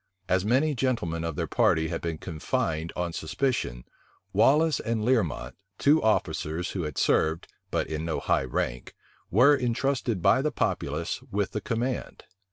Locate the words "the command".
11.51-12.23